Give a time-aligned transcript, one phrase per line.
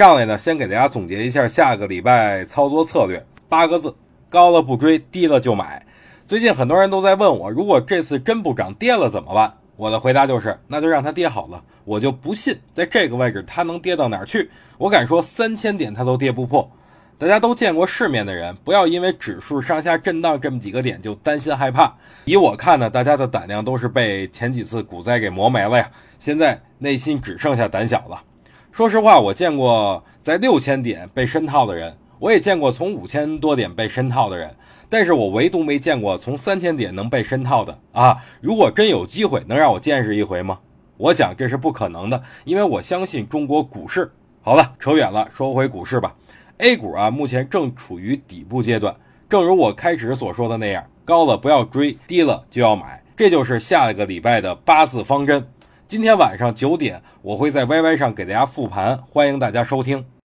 [0.00, 3.94] 上来呢，先给大家总结一下下个礼拜操作策略，八个字：
[4.30, 5.84] 高了不追，低了就买。
[6.26, 9.52] 最近很多人都在问我，如果这次真不涨跌了怎么办？
[9.76, 11.62] 我的回答就是，那就让它跌好了。
[11.84, 14.48] 我就不信在这个位置它能跌到哪儿去。
[14.78, 16.66] 我敢说三千点它都跌不破。
[17.18, 21.94] 大家都见过世面的人，不要因为指数上下震荡这么几个点就担心害怕。
[22.24, 28.22] 以我看呢，大家的胆量都是被前几次股灾给磨没了呀，现在内心只剩下胆小了。
[28.80, 34.56] 说实话，我见过在六千点被深套的人，我也见过从五千多点被深套的人。
[34.88, 38.16] 但是我唯独没见过从三千点能被深套的啊！
[38.40, 40.60] 如果真有机会，能让我见识一回吗？
[40.96, 44.10] 我想这是不可能的，因为我相信中国股市。
[44.40, 46.14] 好了，扯远了，说回股市吧。
[46.56, 48.96] A 股啊，目前正处于底部阶段，
[49.28, 55.46] 正如我开始所说的那样，高了不要追，低了就要买，这就是下一个礼拜的八字方针。
[55.90, 60.04] 今天晚上九点，我会在 YY 上给大家复盘，欢迎大家收听。